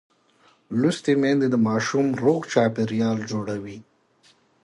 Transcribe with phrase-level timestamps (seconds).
[0.79, 3.77] لوستې میندې د ماشوم روغ چاپېریال جوړوي.